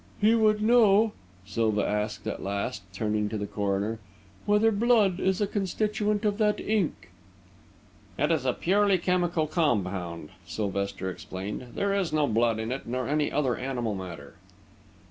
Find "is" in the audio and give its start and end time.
5.19-5.39, 8.31-8.43, 11.93-12.11